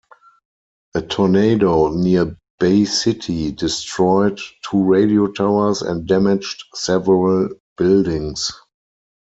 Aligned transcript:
A 0.95 1.01
tornado 1.03 1.89
near 1.93 2.35
Bay 2.59 2.85
City 2.85 3.51
destroyed 3.51 4.39
two 4.67 4.83
radio 4.83 5.27
towers 5.27 5.83
and 5.83 6.07
damaged 6.07 6.63
several 6.73 7.49
buildings. 7.77 8.51